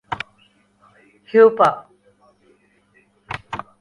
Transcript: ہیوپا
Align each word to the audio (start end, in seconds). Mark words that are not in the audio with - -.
ہیوپا 1.29 1.69